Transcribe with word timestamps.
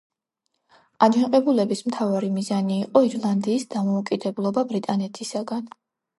აჯანყებულების 1.07 1.83
მთავარი 1.89 2.31
მიზანი 2.39 2.79
იყო 2.87 3.05
ირლანდიის 3.11 3.67
დამოუკიდებლობა 3.77 4.67
ბრიტანეთისაგან. 4.75 5.71